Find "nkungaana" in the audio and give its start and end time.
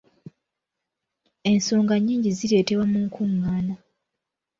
3.05-3.75